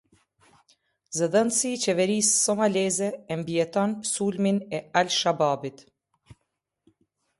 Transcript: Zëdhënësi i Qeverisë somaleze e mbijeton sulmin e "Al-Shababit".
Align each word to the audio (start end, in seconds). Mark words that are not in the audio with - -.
Zëdhënësi 1.17 1.73
i 1.73 1.81
Qeverisë 1.83 2.33
somaleze 2.45 3.11
e 3.35 3.39
mbijeton 3.43 3.95
sulmin 4.13 4.61
e 4.79 4.81
"Al-Shababit". 5.03 5.89